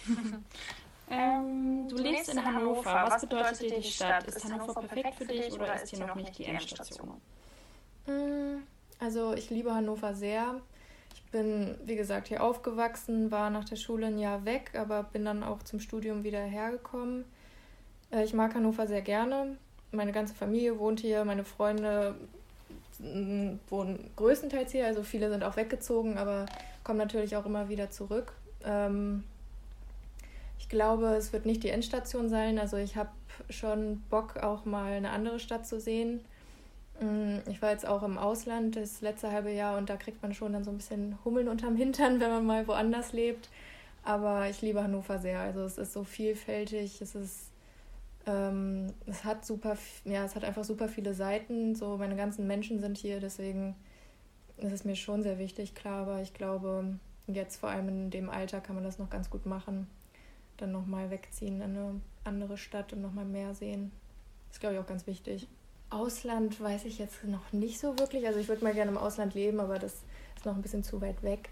ähm, 1.09 1.87
du, 1.89 1.95
du 1.95 2.03
lebst 2.03 2.29
in 2.29 2.43
Hannover. 2.43 3.05
Was 3.09 3.21
bedeutet 3.21 3.61
dir 3.61 3.79
die 3.79 3.83
Stadt? 3.83 4.27
Ist 4.27 4.43
Hannover 4.43 4.81
perfekt 4.81 5.15
für 5.15 5.25
dich 5.25 5.53
oder 5.53 5.81
ist 5.81 5.89
hier 5.89 6.05
noch 6.05 6.15
nicht 6.15 6.37
die 6.37 6.45
Endstation? 6.45 7.21
Mm, 8.07 8.63
also 8.99 9.33
ich 9.33 9.49
liebe 9.49 9.73
Hannover 9.73 10.13
sehr 10.13 10.61
bin, 11.35 11.75
wie 11.83 11.97
gesagt, 11.97 12.29
hier 12.29 12.41
aufgewachsen, 12.41 13.29
war 13.29 13.49
nach 13.49 13.65
der 13.65 13.75
Schule 13.75 14.07
ein 14.07 14.17
Jahr 14.17 14.45
weg, 14.45 14.71
aber 14.73 15.03
bin 15.03 15.25
dann 15.25 15.43
auch 15.43 15.61
zum 15.63 15.81
Studium 15.81 16.23
wieder 16.23 16.39
hergekommen. 16.39 17.25
Äh, 18.09 18.23
ich 18.23 18.33
mag 18.33 18.55
Hannover 18.55 18.87
sehr 18.87 19.01
gerne. 19.01 19.57
Meine 19.91 20.13
ganze 20.13 20.33
Familie 20.33 20.79
wohnt 20.79 21.01
hier, 21.01 21.25
meine 21.25 21.43
Freunde 21.43 22.15
mm, 22.99 23.55
wohnen 23.69 24.11
größtenteils 24.15 24.71
hier, 24.71 24.85
also 24.85 25.03
viele 25.03 25.29
sind 25.29 25.43
auch 25.43 25.57
weggezogen, 25.57 26.17
aber 26.17 26.45
kommen 26.85 26.99
natürlich 26.99 27.35
auch 27.35 27.45
immer 27.45 27.67
wieder 27.67 27.91
zurück. 27.91 28.31
Ähm, 28.63 29.25
ich 29.33 29.34
glaube, 30.75 31.15
es 31.15 31.31
wird 31.31 31.45
nicht 31.45 31.63
die 31.63 31.69
Endstation 31.69 32.27
sein. 32.27 32.59
Also 32.59 32.75
ich 32.75 32.97
habe 32.97 33.09
schon 33.49 34.01
Bock, 34.09 34.37
auch 34.37 34.65
mal 34.65 34.91
eine 34.91 35.11
andere 35.11 35.39
Stadt 35.39 35.65
zu 35.65 35.79
sehen. 35.79 36.19
Mm, 36.99 37.37
ich 37.49 37.61
war 37.61 37.71
jetzt 37.71 37.87
auch 37.87 38.03
im 38.03 38.17
Ausland 38.17 38.75
das 38.75 38.99
letzte 38.99 39.31
halbe 39.31 39.51
Jahr 39.51 39.77
und 39.77 39.89
da 39.89 39.95
kriegt 39.95 40.21
man 40.21 40.33
schon 40.33 40.51
dann 40.51 40.65
so 40.65 40.71
ein 40.71 40.77
bisschen 40.77 41.17
Hummeln 41.23 41.47
unterm 41.47 41.77
Hintern, 41.77 42.19
wenn 42.19 42.29
man 42.29 42.45
mal 42.45 42.67
woanders 42.67 43.13
lebt. 43.13 43.49
Aber 44.03 44.49
ich 44.49 44.61
liebe 44.61 44.83
Hannover 44.83 45.17
sehr. 45.17 45.39
Also 45.39 45.61
es 45.61 45.77
ist 45.77 45.93
so 45.93 46.03
vielfältig, 46.03 47.01
es 47.01 47.15
ist, 47.15 47.51
ähm, 48.27 48.87
es 49.07 49.23
hat 49.23 49.45
super, 49.45 49.77
ja, 50.03 50.25
es 50.25 50.35
hat 50.35 50.43
einfach 50.43 50.65
super 50.65 50.89
viele 50.89 51.13
Seiten. 51.13 51.73
So 51.75 51.97
meine 51.97 52.17
ganzen 52.17 52.47
Menschen 52.47 52.79
sind 52.81 52.97
hier, 52.97 53.21
deswegen 53.21 53.75
ist 54.57 54.73
es 54.73 54.83
mir 54.83 54.95
schon 54.97 55.23
sehr 55.23 55.39
wichtig, 55.39 55.73
klar. 55.73 56.01
Aber 56.01 56.21
ich 56.21 56.33
glaube, 56.33 56.97
jetzt 57.27 57.57
vor 57.61 57.69
allem 57.69 57.87
in 57.87 58.09
dem 58.09 58.29
Alter 58.29 58.59
kann 58.59 58.75
man 58.75 58.83
das 58.83 58.99
noch 58.99 59.09
ganz 59.09 59.29
gut 59.29 59.45
machen. 59.45 59.87
Dann 60.57 60.71
nochmal 60.71 61.09
wegziehen 61.11 61.55
in 61.55 61.63
eine 61.63 62.01
andere 62.23 62.57
Stadt 62.57 62.93
und 62.93 63.01
nochmal 63.01 63.25
mehr 63.25 63.53
sehen. 63.53 63.91
Das 64.47 64.57
ist, 64.57 64.59
glaube 64.61 64.75
ich, 64.75 64.81
auch 64.81 64.87
ganz 64.87 65.05
wichtig. 65.07 65.47
Ausland 65.89 66.59
weiß 66.59 66.85
ich 66.85 66.97
jetzt 66.97 67.23
noch 67.23 67.51
nicht 67.51 67.79
so 67.79 67.97
wirklich. 67.99 68.25
Also 68.27 68.39
ich 68.39 68.47
würde 68.47 68.63
mal 68.63 68.73
gerne 68.73 68.91
im 68.91 68.97
Ausland 68.97 69.33
leben, 69.33 69.59
aber 69.59 69.79
das 69.79 69.93
ist 70.35 70.45
noch 70.45 70.55
ein 70.55 70.61
bisschen 70.61 70.83
zu 70.83 71.01
weit 71.01 71.21
weg. 71.23 71.49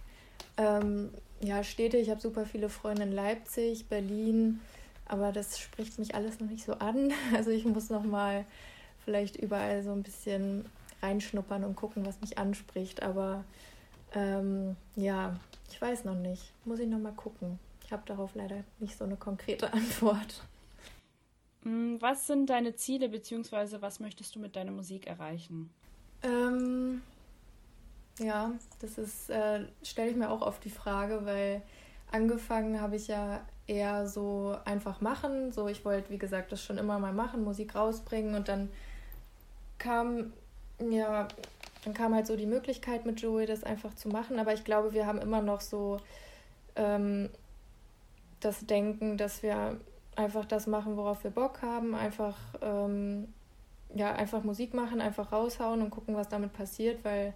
Ähm, 0.57 1.11
ja, 1.41 1.63
Städte, 1.63 1.97
ich 1.97 2.09
habe 2.09 2.21
super 2.21 2.45
viele 2.45 2.69
Freunde 2.69 3.03
in 3.03 3.11
Leipzig, 3.11 3.87
Berlin, 3.87 4.61
aber 5.05 5.31
das 5.31 5.59
spricht 5.59 5.99
mich 5.99 6.15
alles 6.15 6.39
noch 6.39 6.49
nicht 6.49 6.65
so 6.65 6.73
an. 6.73 7.11
Also 7.35 7.51
ich 7.51 7.65
muss 7.65 7.89
noch 7.89 8.03
mal 8.03 8.45
vielleicht 9.03 9.35
überall 9.35 9.83
so 9.83 9.91
ein 9.91 10.03
bisschen 10.03 10.65
reinschnuppern 11.01 11.63
und 11.63 11.75
gucken, 11.75 12.05
was 12.05 12.21
mich 12.21 12.37
anspricht. 12.37 13.03
Aber 13.03 13.43
ähm, 14.15 14.75
ja, 14.95 15.37
ich 15.69 15.81
weiß 15.81 16.05
noch 16.05 16.15
nicht. 16.15 16.53
Muss 16.65 16.79
ich 16.79 16.87
noch 16.87 16.99
mal 16.99 17.13
gucken. 17.13 17.59
Ich 17.85 17.91
habe 17.91 18.03
darauf 18.05 18.35
leider 18.35 18.63
nicht 18.79 18.97
so 18.97 19.03
eine 19.03 19.15
konkrete 19.15 19.71
Antwort. 19.73 20.43
Mm, 21.63 21.95
was 21.99 22.27
sind 22.27 22.49
deine 22.49 22.75
Ziele, 22.75 23.09
beziehungsweise 23.09 23.81
was 23.81 23.99
möchtest 23.99 24.35
du 24.35 24.39
mit 24.39 24.55
deiner 24.55 24.71
Musik 24.71 25.07
erreichen? 25.07 25.69
Ähm, 26.21 27.01
ja, 28.19 28.51
das 28.79 28.97
ist, 28.97 29.29
äh, 29.29 29.65
stelle 29.81 30.11
ich 30.11 30.15
mir 30.15 30.29
auch 30.29 30.41
oft 30.41 30.63
die 30.63 30.69
Frage, 30.69 31.25
weil 31.25 31.61
angefangen 32.11 32.79
habe 32.79 32.95
ich 32.95 33.07
ja 33.07 33.41
eher 33.67 34.07
so 34.07 34.55
einfach 34.65 35.01
machen. 35.01 35.51
So, 35.51 35.67
ich 35.67 35.83
wollte, 35.85 36.09
wie 36.09 36.17
gesagt, 36.17 36.51
das 36.51 36.63
schon 36.63 36.77
immer 36.77 36.99
mal 36.99 37.13
machen, 37.13 37.43
Musik 37.43 37.75
rausbringen 37.75 38.35
und 38.35 38.47
dann 38.47 38.69
kam, 39.77 40.33
ja, 40.79 41.27
dann 41.83 41.93
kam 41.93 42.13
halt 42.13 42.27
so 42.27 42.35
die 42.35 42.45
Möglichkeit 42.45 43.05
mit 43.05 43.21
Joey, 43.21 43.45
das 43.45 43.63
einfach 43.63 43.93
zu 43.95 44.09
machen. 44.09 44.39
Aber 44.39 44.53
ich 44.53 44.63
glaube, 44.63 44.93
wir 44.93 45.05
haben 45.05 45.19
immer 45.19 45.41
noch 45.41 45.61
so 45.61 45.99
ähm, 46.75 47.29
das 48.45 48.65
Denken, 48.65 49.17
dass 49.17 49.43
wir 49.43 49.77
einfach 50.15 50.45
das 50.45 50.67
machen, 50.67 50.95
worauf 50.97 51.23
wir 51.23 51.31
Bock 51.31 51.61
haben, 51.61 51.95
einfach, 51.95 52.37
ähm, 52.61 53.33
ja, 53.95 54.13
einfach 54.13 54.43
Musik 54.43 54.73
machen, 54.73 55.01
einfach 55.01 55.31
raushauen 55.31 55.81
und 55.81 55.89
gucken, 55.89 56.15
was 56.15 56.29
damit 56.29 56.53
passiert, 56.53 57.03
weil 57.03 57.33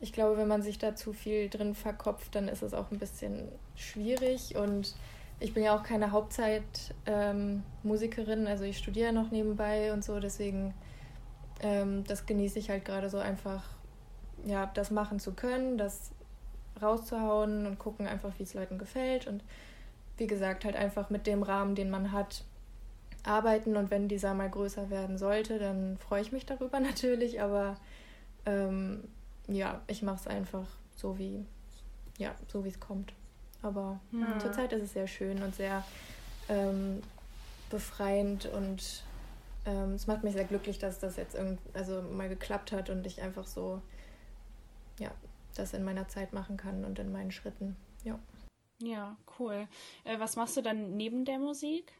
ich 0.00 0.12
glaube, 0.12 0.38
wenn 0.38 0.48
man 0.48 0.62
sich 0.62 0.78
da 0.78 0.96
zu 0.96 1.12
viel 1.12 1.50
drin 1.50 1.74
verkopft, 1.74 2.34
dann 2.34 2.48
ist 2.48 2.62
es 2.62 2.72
auch 2.72 2.90
ein 2.90 2.98
bisschen 2.98 3.48
schwierig 3.76 4.56
und 4.56 4.96
ich 5.40 5.52
bin 5.54 5.62
ja 5.62 5.76
auch 5.76 5.82
keine 5.82 6.12
Hauptzeit-Musikerin, 6.12 8.40
ähm, 8.40 8.46
also 8.46 8.64
ich 8.64 8.78
studiere 8.78 9.12
noch 9.12 9.30
nebenbei 9.30 9.92
und 9.92 10.02
so, 10.04 10.20
deswegen 10.20 10.74
ähm, 11.62 12.04
das 12.04 12.26
genieße 12.26 12.58
ich 12.58 12.70
halt 12.70 12.84
gerade 12.84 13.10
so 13.10 13.18
einfach, 13.18 13.64
ja, 14.46 14.70
das 14.74 14.90
machen 14.90 15.20
zu 15.20 15.32
können, 15.32 15.76
das 15.76 16.12
rauszuhauen 16.80 17.66
und 17.66 17.78
gucken 17.78 18.06
einfach, 18.06 18.32
wie 18.38 18.44
es 18.44 18.54
Leuten 18.54 18.78
gefällt 18.78 19.26
und 19.26 19.42
wie 20.20 20.26
gesagt, 20.26 20.64
halt 20.64 20.76
einfach 20.76 21.10
mit 21.10 21.26
dem 21.26 21.42
Rahmen, 21.42 21.74
den 21.74 21.90
man 21.90 22.12
hat, 22.12 22.44
arbeiten 23.22 23.76
und 23.76 23.90
wenn 23.90 24.06
dieser 24.06 24.34
mal 24.34 24.48
größer 24.48 24.90
werden 24.90 25.18
sollte, 25.18 25.58
dann 25.58 25.98
freue 25.98 26.22
ich 26.22 26.30
mich 26.30 26.46
darüber 26.46 26.78
natürlich, 26.80 27.40
aber 27.40 27.76
ähm, 28.46 29.04
ja, 29.48 29.80
ich 29.88 30.02
mache 30.02 30.16
es 30.16 30.26
einfach 30.26 30.66
so 30.94 31.18
wie, 31.18 31.44
ja, 32.18 32.34
so 32.48 32.64
wie 32.64 32.68
es 32.68 32.78
kommt. 32.78 33.12
Aber 33.62 34.00
ja. 34.12 34.38
zurzeit 34.38 34.72
ist 34.72 34.82
es 34.82 34.92
sehr 34.92 35.06
schön 35.06 35.42
und 35.42 35.54
sehr 35.54 35.84
ähm, 36.48 37.02
befreiend 37.68 38.46
und 38.46 39.02
ähm, 39.66 39.94
es 39.94 40.06
macht 40.06 40.24
mich 40.24 40.32
sehr 40.34 40.44
glücklich, 40.44 40.78
dass 40.78 40.98
das 40.98 41.16
jetzt 41.16 41.34
irgend, 41.34 41.60
also 41.74 42.02
mal 42.02 42.28
geklappt 42.28 42.72
hat 42.72 42.88
und 42.88 43.06
ich 43.06 43.20
einfach 43.20 43.46
so 43.46 43.82
ja, 44.98 45.10
das 45.56 45.74
in 45.74 45.84
meiner 45.84 46.08
Zeit 46.08 46.32
machen 46.32 46.56
kann 46.56 46.84
und 46.84 46.98
in 46.98 47.10
meinen 47.10 47.32
Schritten. 47.32 47.76
Ja. 48.04 48.18
Ja, 48.82 49.16
cool. 49.38 49.68
Äh, 50.04 50.18
was 50.18 50.36
machst 50.36 50.56
du 50.56 50.62
dann 50.62 50.96
neben 50.96 51.24
der 51.24 51.38
Musik? 51.38 51.92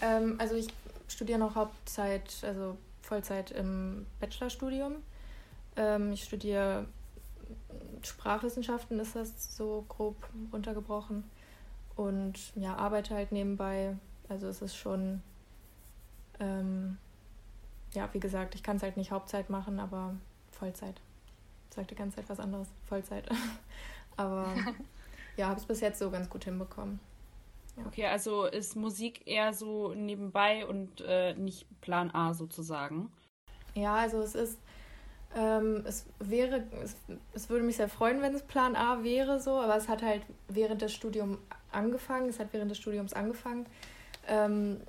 Ähm, 0.00 0.36
also 0.38 0.54
ich 0.54 0.68
studiere 1.08 1.38
noch 1.38 1.54
Hauptzeit, 1.54 2.42
also 2.42 2.76
Vollzeit 3.02 3.50
im 3.50 4.06
Bachelorstudium. 4.20 4.96
Ähm, 5.76 6.12
ich 6.12 6.24
studiere 6.24 6.86
Sprachwissenschaften 8.02 8.98
ist 8.98 9.14
das 9.14 9.56
so 9.56 9.84
grob 9.88 10.16
runtergebrochen. 10.52 11.24
Und 11.96 12.56
ja, 12.56 12.76
arbeite 12.76 13.14
halt 13.14 13.32
nebenbei. 13.32 13.96
Also 14.28 14.48
es 14.48 14.62
ist 14.62 14.76
schon, 14.76 15.22
ähm, 16.40 16.96
ja, 17.92 18.08
wie 18.12 18.20
gesagt, 18.20 18.54
ich 18.54 18.62
kann 18.62 18.76
es 18.76 18.82
halt 18.82 18.96
nicht 18.96 19.10
Hauptzeit 19.10 19.50
machen, 19.50 19.78
aber 19.78 20.14
Vollzeit. 20.50 21.00
Ich 21.68 21.76
sagte 21.76 21.94
ganze 21.94 22.16
Zeit 22.16 22.28
was 22.28 22.40
anderes, 22.40 22.68
Vollzeit. 22.88 23.28
aber 24.16 24.48
ja, 25.36 25.48
habe 25.48 25.60
es 25.60 25.66
bis 25.66 25.80
jetzt 25.80 25.98
so 25.98 26.10
ganz 26.10 26.28
gut 26.28 26.44
hinbekommen. 26.44 27.00
Ja. 27.76 27.86
Okay, 27.86 28.06
also 28.06 28.44
ist 28.44 28.76
Musik 28.76 29.26
eher 29.26 29.54
so 29.54 29.94
nebenbei 29.94 30.66
und 30.66 31.00
äh, 31.00 31.34
nicht 31.34 31.66
Plan 31.80 32.10
A 32.10 32.34
sozusagen? 32.34 33.10
Ja, 33.74 33.94
also 33.94 34.20
es 34.20 34.34
ist 34.34 34.58
ähm, 35.34 35.82
es 35.86 36.04
wäre, 36.18 36.64
es, 36.82 36.96
es 37.32 37.48
würde 37.48 37.64
mich 37.64 37.76
sehr 37.76 37.88
freuen, 37.88 38.20
wenn 38.20 38.34
es 38.34 38.42
Plan 38.42 38.76
A 38.76 39.02
wäre 39.02 39.40
so, 39.40 39.52
aber 39.52 39.76
es 39.76 39.88
hat 39.88 40.02
halt 40.02 40.22
während 40.48 40.82
des 40.82 40.92
Studiums 40.92 41.38
angefangen, 41.70 42.28
es 42.28 42.38
hat 42.38 42.52
während 42.52 42.70
des 42.70 42.78
Studiums 42.78 43.14
angefangen. 43.14 43.66
Ähm, 44.28 44.80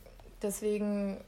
deswegen, 0.41 1.23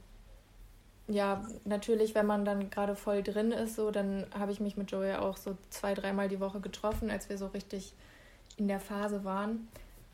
ja, 1.08 1.46
natürlich, 1.64 2.14
wenn 2.14 2.26
man 2.26 2.44
dann 2.44 2.68
gerade 2.68 2.94
voll 2.94 3.22
drin 3.22 3.52
ist, 3.52 3.76
so, 3.76 3.90
dann 3.90 4.26
habe 4.38 4.52
ich 4.52 4.60
mich 4.60 4.76
mit 4.76 4.90
Joey 4.90 5.14
auch 5.14 5.38
so 5.38 5.56
zwei, 5.70 5.94
dreimal 5.94 6.28
die 6.28 6.40
Woche 6.40 6.60
getroffen, 6.60 7.10
als 7.10 7.30
wir 7.30 7.38
so 7.38 7.46
richtig 7.46 7.94
in 8.56 8.68
der 8.68 8.80
Phase 8.80 9.24
waren. 9.24 9.68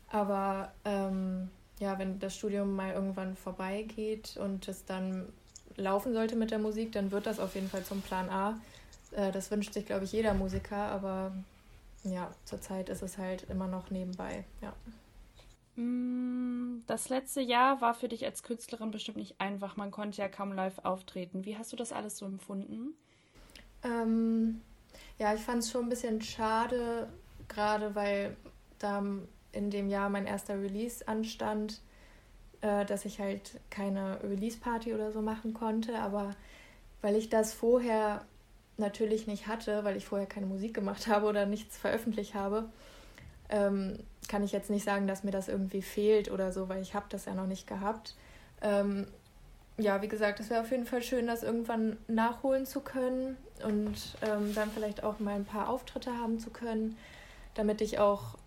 Aber 0.09 0.71
ähm, 0.85 1.49
ja, 1.79 1.97
wenn 1.97 2.19
das 2.19 2.35
Studium 2.35 2.75
mal 2.75 2.93
irgendwann 2.93 3.35
vorbeigeht 3.35 4.37
und 4.37 4.67
es 4.67 4.85
dann 4.85 5.27
laufen 5.75 6.13
sollte 6.13 6.35
mit 6.35 6.51
der 6.51 6.59
Musik, 6.59 6.91
dann 6.91 7.11
wird 7.11 7.25
das 7.25 7.39
auf 7.39 7.55
jeden 7.55 7.69
Fall 7.69 7.83
zum 7.83 8.01
Plan 8.01 8.29
A. 8.29 8.59
Äh, 9.11 9.31
das 9.31 9.49
wünscht 9.51 9.73
sich, 9.73 9.85
glaube 9.85 10.05
ich, 10.05 10.11
jeder 10.11 10.33
Musiker, 10.33 10.77
aber 10.77 11.31
ja, 12.03 12.29
zurzeit 12.45 12.89
ist 12.89 13.01
es 13.01 13.17
halt 13.17 13.49
immer 13.49 13.67
noch 13.67 13.89
nebenbei, 13.89 14.45
ja. 14.61 14.73
Mm, 15.75 16.83
das 16.85 17.09
letzte 17.09 17.41
Jahr 17.41 17.81
war 17.81 17.95
für 17.95 18.07
dich 18.07 18.25
als 18.25 18.43
Künstlerin 18.43 18.91
bestimmt 18.91 19.17
nicht 19.17 19.39
einfach. 19.39 19.75
Man 19.75 19.89
konnte 19.89 20.21
ja 20.21 20.27
kaum 20.27 20.53
live 20.53 20.79
auftreten. 20.83 21.45
Wie 21.45 21.57
hast 21.57 21.71
du 21.71 21.75
das 21.75 21.91
alles 21.91 22.17
so 22.17 22.25
empfunden? 22.25 22.93
Ähm, 23.83 24.61
ja, 25.17 25.33
ich 25.33 25.41
fand 25.41 25.63
es 25.63 25.71
schon 25.71 25.85
ein 25.85 25.89
bisschen 25.89 26.21
schade, 26.21 27.07
gerade 27.53 27.95
weil 27.95 28.35
da 28.79 29.03
in 29.51 29.69
dem 29.69 29.89
Jahr 29.89 30.09
mein 30.09 30.25
erster 30.25 30.61
Release 30.61 31.07
anstand, 31.07 31.81
äh, 32.61 32.85
dass 32.85 33.05
ich 33.05 33.19
halt 33.19 33.59
keine 33.69 34.21
Release-Party 34.23 34.93
oder 34.93 35.11
so 35.11 35.21
machen 35.21 35.53
konnte. 35.53 35.99
Aber 35.99 36.31
weil 37.01 37.15
ich 37.15 37.29
das 37.29 37.53
vorher 37.53 38.25
natürlich 38.77 39.27
nicht 39.27 39.47
hatte, 39.47 39.83
weil 39.83 39.95
ich 39.97 40.05
vorher 40.05 40.27
keine 40.27 40.47
Musik 40.47 40.73
gemacht 40.73 41.07
habe 41.07 41.27
oder 41.27 41.45
nichts 41.45 41.77
veröffentlicht 41.77 42.33
habe, 42.33 42.69
ähm, 43.49 43.99
kann 44.27 44.43
ich 44.43 44.51
jetzt 44.51 44.69
nicht 44.69 44.83
sagen, 44.83 45.07
dass 45.07 45.23
mir 45.23 45.31
das 45.31 45.47
irgendwie 45.47 45.81
fehlt 45.81 46.31
oder 46.31 46.51
so, 46.51 46.69
weil 46.69 46.81
ich 46.81 46.95
habe 46.95 47.05
das 47.09 47.25
ja 47.25 47.35
noch 47.35 47.47
nicht 47.47 47.67
gehabt. 47.67 48.15
Ähm, 48.61 49.07
ja, 49.77 50.01
wie 50.01 50.07
gesagt, 50.07 50.39
es 50.39 50.49
wäre 50.49 50.61
auf 50.61 50.71
jeden 50.71 50.85
Fall 50.85 51.01
schön, 51.01 51.27
das 51.27 51.43
irgendwann 51.43 51.97
nachholen 52.07 52.65
zu 52.65 52.81
können 52.81 53.37
und 53.63 54.15
ähm, 54.21 54.53
dann 54.53 54.71
vielleicht 54.71 55.03
auch 55.03 55.19
mal 55.19 55.35
ein 55.35 55.45
paar 55.45 55.67
Auftritte 55.67 56.17
haben 56.17 56.39
zu 56.39 56.51
können, 56.51 56.95
damit 57.53 57.81
ich 57.81 57.99
auch 57.99 58.37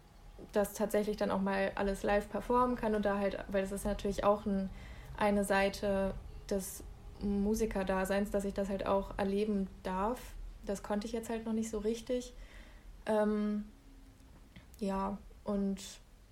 das 0.52 0.72
tatsächlich 0.74 1.16
dann 1.16 1.30
auch 1.30 1.40
mal 1.40 1.72
alles 1.74 2.02
live 2.02 2.28
performen 2.28 2.76
kann 2.76 2.94
und 2.94 3.04
da 3.04 3.18
halt, 3.18 3.38
weil 3.48 3.62
das 3.62 3.72
ist 3.72 3.84
natürlich 3.84 4.24
auch 4.24 4.46
ein, 4.46 4.70
eine 5.16 5.44
Seite 5.44 6.14
des 6.50 6.82
Musikerdaseins, 7.20 8.30
dass 8.30 8.44
ich 8.44 8.54
das 8.54 8.68
halt 8.68 8.86
auch 8.86 9.16
erleben 9.16 9.68
darf. 9.82 10.20
Das 10.64 10.82
konnte 10.82 11.06
ich 11.06 11.12
jetzt 11.12 11.30
halt 11.30 11.46
noch 11.46 11.52
nicht 11.52 11.70
so 11.70 11.78
richtig. 11.78 12.34
Ähm, 13.06 13.64
ja, 14.78 15.18
und 15.44 15.80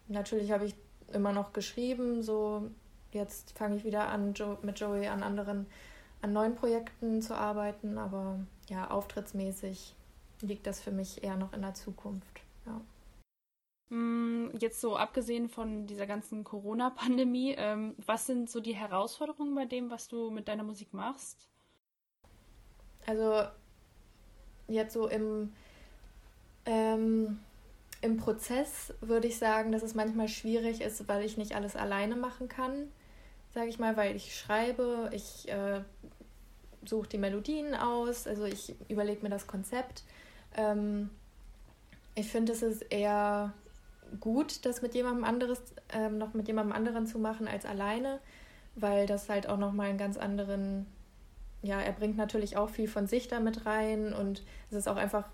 natürlich 0.09 0.53
habe 0.53 0.67
ich 0.67 0.75
immer 1.13 1.33
noch 1.33 1.53
geschrieben, 1.53 2.23
so 2.23 2.71
jetzt 3.13 3.57
fange 3.57 3.77
ich 3.77 3.85
wieder 3.85 4.09
an, 4.09 4.35
jo 4.35 4.59
mit 4.63 4.79
Joey 4.79 5.07
an 5.07 5.23
anderen, 5.23 5.67
an 6.21 6.33
neuen 6.33 6.57
Projekten 6.57 7.23
zu 7.23 7.35
arbeiten, 7.37 7.97
aber 7.97 8.39
ja, 8.69 8.91
auftrittsmäßig 8.91 9.95
liegt 10.41 10.67
das 10.67 10.81
für 10.81 10.91
mich 10.91 11.23
eher 11.23 11.37
noch 11.37 11.53
in 11.53 11.63
der 11.63 11.75
Zukunft. 11.75 12.44
Ja. 12.67 12.81
Mm, 13.91 14.51
jetzt 14.59 14.81
so 14.81 14.97
abgesehen 14.97 15.49
von 15.49 15.87
dieser 15.87 16.07
ganzen 16.07 16.45
Corona-Pandemie, 16.45 17.55
ähm, 17.57 17.95
was 18.05 18.27
sind 18.27 18.51
so 18.51 18.61
die 18.61 18.75
Herausforderungen 18.75 19.55
bei 19.55 19.67
dem, 19.67 19.91
was 19.91 20.09
du 20.09 20.31
mit 20.31 20.49
deiner 20.49 20.65
Musik 20.65 20.93
machst? 20.93 21.49
Also 23.07 23.45
jetzt 24.69 24.95
so 24.95 25.09
im, 25.09 25.53
ähm, 26.65 27.41
im 28.01 28.17
Prozess 28.17 28.95
würde 29.01 29.29
ich 29.29 29.39
sagen, 29.39 29.73
dass 29.73 29.83
es 29.83 29.95
manchmal 29.95 30.29
schwierig 30.29 30.81
ist, 30.81 31.07
weil 31.09 31.25
ich 31.25 31.37
nicht 31.37 31.55
alles 31.55 31.77
alleine 31.77 32.17
machen 32.17 32.49
kann, 32.49 32.91
sage 33.53 33.69
ich 33.69 33.79
mal, 33.79 33.97
weil 33.97 34.17
ich 34.17 34.37
schreibe, 34.37 35.11
ich 35.13 35.49
äh, 35.49 35.83
suche 36.85 37.09
die 37.09 37.19
Melodien 37.19 37.75
aus, 37.75 38.27
also 38.27 38.45
ich 38.45 38.75
überlege 38.89 39.23
mir 39.23 39.31
das 39.31 39.47
Konzept. 39.47 40.05
Ähm, 40.57 41.11
ich 42.15 42.31
finde, 42.31 42.53
es 42.53 42.63
ist 42.63 42.83
eher 42.83 43.53
gut, 44.21 44.65
das 44.65 44.83
mit 44.83 44.95
jemandem 44.95 45.25
anderes, 45.25 45.61
ähm, 45.93 46.19
noch 46.19 46.35
mit 46.35 46.47
jemandem 46.47 46.75
anderen 46.75 47.07
zu 47.07 47.19
machen 47.19 47.49
als 47.49 47.65
alleine, 47.67 48.21
weil 48.77 49.07
das 49.07 49.29
halt 49.29 49.49
auch 49.49 49.59
nochmal 49.59 49.89
einen 49.89 49.99
ganz 49.99 50.17
anderen, 50.17 50.87
ja, 51.63 51.81
er 51.81 51.93
bringt 51.93 52.17
natürlich 52.17 52.57
auch 52.57 52.69
viel 52.69 52.89
von 52.89 53.07
sich 53.07 53.29
damit 53.29 53.67
rein 53.67 54.13
und 54.13 54.43
es 54.71 54.77
ist 54.77 54.89
auch 54.89 54.97
einfach 54.97 55.25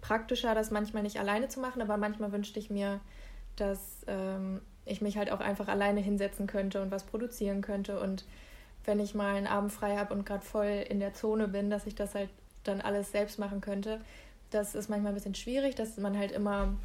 praktischer, 0.00 0.54
das 0.54 0.70
manchmal 0.70 1.02
nicht 1.02 1.18
alleine 1.18 1.48
zu 1.48 1.60
machen, 1.60 1.80
aber 1.80 1.96
manchmal 1.96 2.32
wünschte 2.32 2.58
ich 2.58 2.68
mir, 2.68 3.00
dass 3.56 4.04
ähm, 4.06 4.60
ich 4.84 5.00
mich 5.00 5.16
halt 5.16 5.30
auch 5.30 5.40
einfach 5.40 5.68
alleine 5.68 6.00
hinsetzen 6.00 6.46
könnte 6.46 6.82
und 6.82 6.90
was 6.90 7.04
produzieren 7.04 7.62
könnte 7.62 8.00
und 8.00 8.24
wenn 8.84 9.00
ich 9.00 9.14
mal 9.14 9.34
einen 9.34 9.46
Abend 9.46 9.72
frei 9.72 9.96
habe 9.96 10.12
und 10.12 10.26
gerade 10.26 10.44
voll 10.44 10.84
in 10.88 11.00
der 11.00 11.14
Zone 11.14 11.48
bin, 11.48 11.70
dass 11.70 11.86
ich 11.86 11.94
das 11.94 12.14
halt 12.14 12.28
dann 12.64 12.80
alles 12.80 13.12
selbst 13.12 13.38
machen 13.38 13.60
könnte. 13.60 14.00
Das 14.54 14.76
ist 14.76 14.88
manchmal 14.88 15.10
ein 15.10 15.16
bisschen 15.16 15.34
schwierig, 15.34 15.74
dass 15.74 15.96
man 15.96 16.16
halt 16.16 16.30
immer 16.30 16.76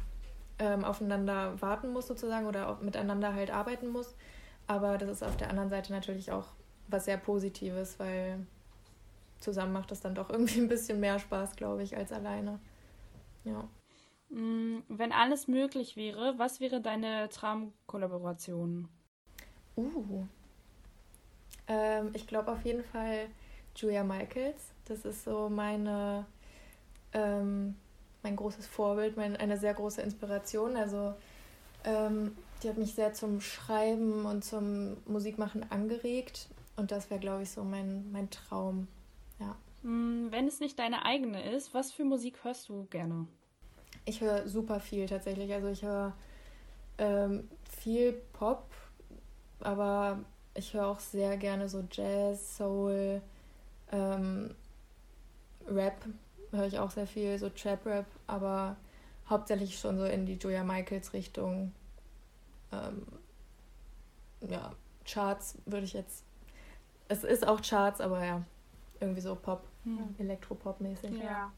ähm, 0.58 0.84
aufeinander 0.84 1.60
warten 1.62 1.92
muss 1.92 2.08
sozusagen 2.08 2.48
oder 2.48 2.68
auch 2.68 2.80
miteinander 2.80 3.32
halt 3.32 3.52
arbeiten 3.52 3.86
muss. 3.86 4.16
Aber 4.66 4.98
das 4.98 5.08
ist 5.08 5.22
auf 5.22 5.36
der 5.36 5.50
anderen 5.50 5.70
Seite 5.70 5.92
natürlich 5.92 6.32
auch 6.32 6.48
was 6.88 7.04
sehr 7.04 7.16
Positives, 7.16 8.00
weil 8.00 8.44
zusammen 9.38 9.72
macht 9.72 9.92
das 9.92 10.00
dann 10.00 10.16
doch 10.16 10.30
irgendwie 10.30 10.58
ein 10.58 10.66
bisschen 10.66 10.98
mehr 10.98 11.20
Spaß, 11.20 11.54
glaube 11.54 11.84
ich, 11.84 11.96
als 11.96 12.10
alleine. 12.10 12.58
Ja. 13.44 13.68
Mm, 14.30 14.82
wenn 14.88 15.12
alles 15.12 15.46
möglich 15.46 15.94
wäre, 15.94 16.34
was 16.38 16.58
wäre 16.58 16.80
deine 16.80 17.28
Traumkollaboration? 17.28 18.88
Uh. 19.76 20.24
Ähm, 21.68 22.10
ich 22.14 22.26
glaube 22.26 22.50
auf 22.50 22.64
jeden 22.64 22.82
Fall 22.82 23.28
Julia 23.76 24.02
Michaels. 24.02 24.72
Das 24.86 25.04
ist 25.04 25.22
so 25.22 25.48
meine, 25.48 26.26
ähm, 27.12 27.76
mein 28.22 28.36
großes 28.36 28.66
Vorbild, 28.66 29.16
mein, 29.16 29.36
eine 29.36 29.56
sehr 29.56 29.74
große 29.74 30.02
Inspiration. 30.02 30.76
Also 30.76 31.14
ähm, 31.84 32.36
die 32.62 32.68
hat 32.68 32.76
mich 32.76 32.94
sehr 32.94 33.12
zum 33.14 33.40
Schreiben 33.40 34.26
und 34.26 34.44
zum 34.44 34.96
Musikmachen 35.06 35.70
angeregt. 35.70 36.48
Und 36.76 36.90
das 36.90 37.10
wäre, 37.10 37.20
glaube 37.20 37.42
ich, 37.42 37.50
so 37.50 37.64
mein, 37.64 38.10
mein 38.12 38.30
Traum. 38.30 38.88
Ja. 39.38 39.56
Mm, 39.82 40.30
wenn 40.30 40.46
es 40.46 40.60
nicht 40.60 40.78
deine 40.78 41.04
eigene 41.04 41.50
ist, 41.52 41.74
was 41.74 41.92
für 41.92 42.04
Musik 42.04 42.44
hörst 42.44 42.68
du 42.68 42.86
gerne? 42.90 43.26
Ich 44.04 44.20
höre 44.20 44.48
super 44.48 44.80
viel 44.80 45.06
tatsächlich. 45.06 45.52
Also 45.52 45.68
ich 45.68 45.82
höre 45.82 46.14
ähm, 46.98 47.48
viel 47.80 48.12
Pop, 48.32 48.64
aber 49.60 50.20
ich 50.54 50.74
höre 50.74 50.86
auch 50.86 51.00
sehr 51.00 51.36
gerne 51.36 51.68
so 51.68 51.84
Jazz, 51.90 52.56
Soul, 52.56 53.22
ähm, 53.92 54.54
Rap 55.66 56.04
höre 56.52 56.66
ich 56.66 56.78
auch 56.78 56.90
sehr 56.90 57.06
viel, 57.06 57.38
so 57.38 57.48
Trap-Rap, 57.48 58.06
aber 58.26 58.76
hauptsächlich 59.28 59.78
schon 59.78 59.98
so 59.98 60.04
in 60.04 60.26
die 60.26 60.34
Julia 60.34 60.64
Michaels 60.64 61.12
Richtung. 61.12 61.72
Ähm, 62.72 63.06
ja, 64.48 64.72
Charts 65.04 65.58
würde 65.66 65.84
ich 65.84 65.92
jetzt. 65.92 66.24
Es 67.08 67.24
ist 67.24 67.46
auch 67.46 67.60
Charts, 67.62 68.00
aber 68.00 68.24
ja, 68.24 68.42
irgendwie 69.00 69.20
so 69.20 69.34
Pop, 69.34 69.64
hm. 69.84 70.14
Elektropop-mäßig. 70.18 71.22
Ja. 71.22 71.52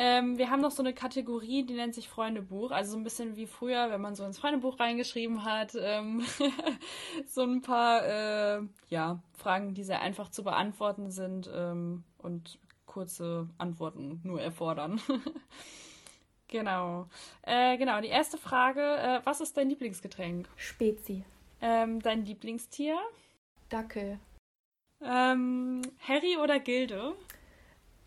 Ähm, 0.00 0.38
wir 0.38 0.48
haben 0.50 0.60
noch 0.60 0.70
so 0.70 0.80
eine 0.80 0.94
Kategorie, 0.94 1.64
die 1.64 1.74
nennt 1.74 1.92
sich 1.92 2.08
Freundebuch. 2.08 2.70
Also 2.70 2.92
so 2.92 2.96
ein 2.96 3.02
bisschen 3.02 3.34
wie 3.34 3.48
früher, 3.48 3.90
wenn 3.90 4.00
man 4.00 4.14
so 4.14 4.24
ins 4.24 4.38
Freundebuch 4.38 4.78
reingeschrieben 4.78 5.44
hat. 5.44 5.76
Ähm, 5.76 6.22
so 7.26 7.42
ein 7.42 7.62
paar 7.62 8.06
äh, 8.06 8.60
ja, 8.90 9.20
Fragen, 9.32 9.74
die 9.74 9.82
sehr 9.82 10.00
einfach 10.00 10.30
zu 10.30 10.44
beantworten 10.44 11.10
sind 11.10 11.50
ähm, 11.52 12.04
und 12.18 12.60
kurze 12.88 13.48
Antworten 13.58 14.20
nur 14.24 14.40
erfordern. 14.40 15.00
genau. 16.48 17.06
Äh, 17.42 17.78
genau, 17.78 18.00
die 18.00 18.08
erste 18.08 18.38
Frage: 18.38 18.80
äh, 18.80 19.20
Was 19.24 19.40
ist 19.40 19.56
dein 19.56 19.68
Lieblingsgetränk? 19.68 20.48
Spezi. 20.56 21.24
Ähm, 21.60 22.00
dein 22.00 22.24
Lieblingstier? 22.24 22.98
Dackel. 23.68 24.18
Ähm, 25.00 25.82
Harry 26.00 26.36
oder 26.42 26.58
Gilde? 26.58 27.14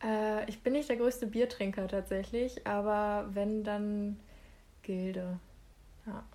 Äh, 0.04 0.50
ich 0.50 0.62
bin 0.62 0.74
nicht 0.74 0.90
der 0.90 0.98
größte 0.98 1.28
Biertrinker 1.28 1.88
tatsächlich, 1.88 2.66
aber 2.68 3.30
wenn, 3.34 3.64
dann 3.64 4.20
Gilde. 4.82 5.40
Ja. 6.06 6.26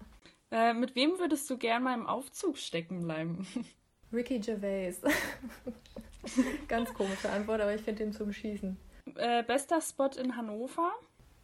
Äh, 0.51 0.75
mit 0.75 0.95
wem 0.95 1.19
würdest 1.19 1.51
du 1.51 1.59
gern 1.59 1.83
mal 1.83 1.95
im 1.95 2.07
Aufzug 2.07 2.57
stecken 2.57 3.03
bleiben? 3.03 3.47
Ricky 4.13 4.39
Gervais. 4.39 5.01
Ganz 6.69 6.93
komische 6.95 7.31
Antwort, 7.31 7.61
aber 7.61 7.75
ich 7.75 7.83
finde 7.83 8.05
den 8.05 8.13
zum 8.13 8.33
Schießen. 8.33 8.77
Äh, 9.17 9.43
bester 9.45 9.81
Spot 9.81 10.11
in 10.19 10.37
Hannover? 10.37 10.93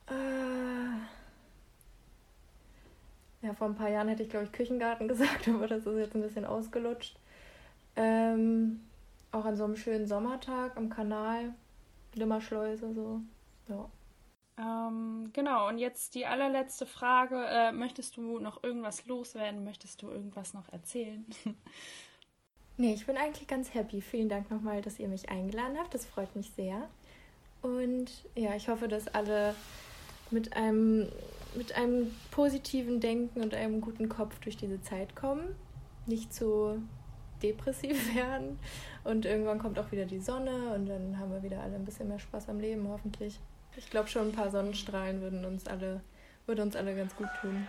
Äh, 0.08 0.96
ja, 3.46 3.54
vor 3.54 3.68
ein 3.68 3.74
paar 3.74 3.90
Jahren 3.90 4.08
hätte 4.08 4.22
ich, 4.22 4.30
glaube 4.30 4.46
ich, 4.46 4.52
Küchengarten 4.52 5.08
gesagt, 5.08 5.48
aber 5.48 5.66
das 5.66 5.86
ist 5.86 5.98
jetzt 5.98 6.14
ein 6.14 6.22
bisschen 6.22 6.44
ausgelutscht. 6.44 7.16
Ähm, 7.96 8.80
auch 9.30 9.44
an 9.44 9.56
so 9.56 9.64
einem 9.64 9.76
schönen 9.76 10.06
Sommertag 10.06 10.76
am 10.76 10.90
Kanal 10.90 11.54
Glimmerschleuse, 12.12 12.92
so. 12.92 13.20
Ja. 13.68 13.88
Ähm, 14.58 15.30
genau, 15.32 15.68
und 15.68 15.78
jetzt 15.78 16.14
die 16.14 16.26
allerletzte 16.26 16.86
Frage. 16.86 17.42
Äh, 17.46 17.72
möchtest 17.72 18.16
du 18.16 18.38
noch 18.38 18.62
irgendwas 18.62 19.06
loswerden? 19.06 19.64
Möchtest 19.64 20.02
du 20.02 20.10
irgendwas 20.10 20.52
noch 20.54 20.68
erzählen? 20.70 21.24
nee, 22.82 22.94
ich 22.94 23.06
bin 23.06 23.16
eigentlich 23.16 23.46
ganz 23.46 23.74
happy. 23.74 24.00
Vielen 24.00 24.28
Dank 24.28 24.50
nochmal, 24.50 24.82
dass 24.82 24.98
ihr 24.98 25.06
mich 25.06 25.28
eingeladen 25.30 25.78
habt. 25.78 25.94
Das 25.94 26.04
freut 26.04 26.34
mich 26.34 26.50
sehr. 26.56 26.88
Und 27.62 28.10
ja, 28.34 28.56
ich 28.56 28.68
hoffe, 28.68 28.88
dass 28.88 29.06
alle 29.06 29.54
mit 30.32 30.56
einem, 30.56 31.08
mit 31.54 31.76
einem 31.76 32.12
positiven 32.32 32.98
Denken 32.98 33.40
und 33.40 33.54
einem 33.54 33.80
guten 33.80 34.08
Kopf 34.08 34.36
durch 34.40 34.56
diese 34.56 34.82
Zeit 34.82 35.14
kommen. 35.14 35.54
Nicht 36.06 36.34
zu 36.34 36.82
depressiv 37.40 38.14
werden. 38.16 38.58
Und 39.04 39.26
irgendwann 39.26 39.60
kommt 39.60 39.78
auch 39.78 39.92
wieder 39.92 40.04
die 40.04 40.20
Sonne 40.20 40.74
und 40.74 40.86
dann 40.86 41.20
haben 41.20 41.30
wir 41.30 41.44
wieder 41.44 41.62
alle 41.62 41.76
ein 41.76 41.84
bisschen 41.84 42.08
mehr 42.08 42.18
Spaß 42.18 42.48
am 42.48 42.58
Leben, 42.58 42.88
hoffentlich. 42.88 43.38
Ich 43.76 43.90
glaube 43.90 44.08
schon 44.08 44.28
ein 44.28 44.32
paar 44.32 44.50
Sonnenstrahlen 44.50 45.20
würden 45.20 45.44
uns 45.44 45.68
alle, 45.68 46.00
würde 46.46 46.62
uns 46.62 46.74
alle 46.74 46.96
ganz 46.96 47.14
gut 47.14 47.28
tun. 47.40 47.64